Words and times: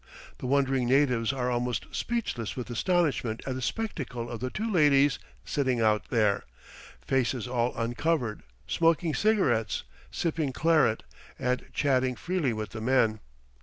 The 0.39 0.47
wondering 0.47 0.89
natives 0.89 1.31
are 1.31 1.51
almost 1.51 1.85
speechless 1.91 2.55
with 2.55 2.71
astonishment 2.71 3.43
at 3.45 3.53
the 3.53 3.61
spectacle 3.61 4.31
of 4.31 4.39
the 4.39 4.49
two 4.49 4.67
ladies 4.67 5.19
sitting 5.45 5.79
out 5.79 6.05
there, 6.09 6.45
faces 7.05 7.47
all 7.47 7.75
uncovered, 7.77 8.41
smoking 8.65 9.13
cigarettes, 9.13 9.83
sipping 10.09 10.53
claret, 10.53 11.03
and 11.37 11.67
chatting 11.71 12.15
freely 12.15 12.51
with 12.51 12.69
the 12.71 12.81
men. 12.81 13.19